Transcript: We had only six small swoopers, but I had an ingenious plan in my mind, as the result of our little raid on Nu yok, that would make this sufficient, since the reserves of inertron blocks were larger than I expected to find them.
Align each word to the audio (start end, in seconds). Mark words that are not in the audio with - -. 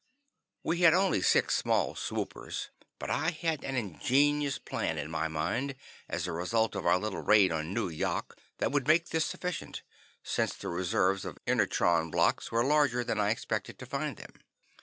We 0.63 0.79
had 0.79 0.95
only 0.95 1.21
six 1.21 1.55
small 1.55 1.93
swoopers, 1.93 2.69
but 2.97 3.11
I 3.11 3.29
had 3.29 3.63
an 3.63 3.75
ingenious 3.75 4.57
plan 4.57 4.97
in 4.97 5.11
my 5.11 5.27
mind, 5.27 5.75
as 6.09 6.25
the 6.25 6.31
result 6.31 6.73
of 6.73 6.87
our 6.87 6.97
little 6.97 7.21
raid 7.21 7.51
on 7.51 7.71
Nu 7.71 7.87
yok, 7.87 8.35
that 8.57 8.71
would 8.71 8.87
make 8.87 9.09
this 9.09 9.25
sufficient, 9.25 9.83
since 10.23 10.55
the 10.55 10.69
reserves 10.69 11.23
of 11.23 11.37
inertron 11.45 12.09
blocks 12.09 12.51
were 12.51 12.63
larger 12.63 13.03
than 13.03 13.19
I 13.19 13.29
expected 13.29 13.77
to 13.77 13.85
find 13.85 14.17
them. 14.17 14.41